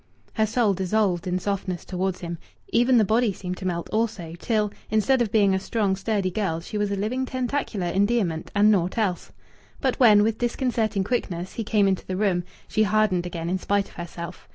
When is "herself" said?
13.97-14.47